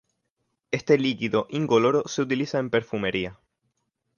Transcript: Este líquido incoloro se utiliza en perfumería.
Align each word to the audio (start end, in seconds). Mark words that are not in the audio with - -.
Este 0.71 0.97
líquido 0.97 1.45
incoloro 1.51 2.01
se 2.07 2.23
utiliza 2.23 2.57
en 2.57 2.71
perfumería. 2.71 3.39